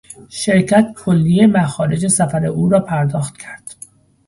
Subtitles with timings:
[0.29, 3.75] شرکت کلیهی مخارج سفر او را پرداخت کرد.